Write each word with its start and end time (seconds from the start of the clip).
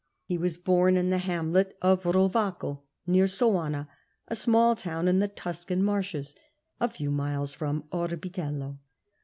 He 0.23 0.35
was 0.35 0.57
bom 0.57 0.97
in 0.97 1.11
the 1.11 1.19
hamlet 1.19 1.77
of 1.79 2.01
Bovaco 2.01 2.81
near 3.05 3.25
Soana, 3.27 3.87
a 4.27 4.35
small 4.35 4.75
town 4.75 5.07
in 5.07 5.19
the 5.19 5.27
Tuscan 5.27 5.83
marshes, 5.83 6.33
a 6.79 6.89
few 6.89 7.11
miles 7.11 7.53
from 7.53 7.83
Orbitello. 7.91 8.79